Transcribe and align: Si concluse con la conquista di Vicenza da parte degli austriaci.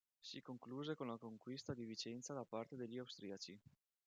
Si 0.19 0.41
concluse 0.41 0.95
con 0.95 1.05
la 1.05 1.19
conquista 1.19 1.75
di 1.75 1.85
Vicenza 1.85 2.33
da 2.33 2.43
parte 2.43 2.75
degli 2.75 2.97
austriaci. 2.97 3.61